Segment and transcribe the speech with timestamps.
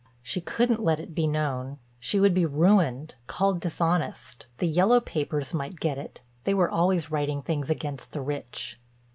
[0.23, 1.77] She couldn't let it be known.
[1.99, 7.43] She would be ruined, called dishonest; the yellow papers might get it—they were always writing
[7.43, 8.79] things against the rich.